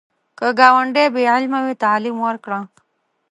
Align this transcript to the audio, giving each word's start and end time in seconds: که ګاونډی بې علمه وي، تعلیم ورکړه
که 0.37 0.47
ګاونډی 0.59 1.07
بې 1.13 1.23
علمه 1.33 1.59
وي، 1.65 1.75
تعلیم 1.83 2.17
ورکړه 2.25 2.59